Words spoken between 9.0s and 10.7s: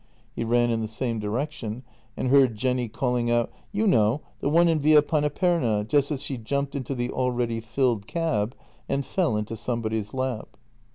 fell into somebody's lap.